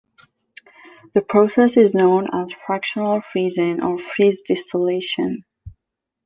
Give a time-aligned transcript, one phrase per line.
[1.13, 5.45] The process is known as "fractional freezing" or "freeze distillation".